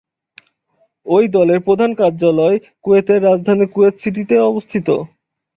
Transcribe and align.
এই 1.05 1.25
দলের 1.35 1.59
প্রধান 1.67 1.91
কার্যালয় 1.95 2.55
কুয়েতের 2.83 3.19
রাজধানী 3.23 3.65
কুয়েত 3.67 3.95
সিটিতে 4.01 4.35
অবস্থিত। 4.49 4.87